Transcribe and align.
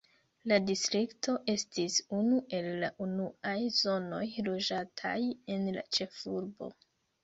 La 0.51 0.57
distrikto 0.69 1.35
estis 1.53 1.99
unu 2.21 2.41
el 2.61 2.71
la 2.85 2.91
unuaj 3.07 3.55
zonoj 3.83 4.25
loĝataj 4.51 5.19
en 5.57 5.75
la 5.81 5.89
ĉefurbo. 5.97 6.77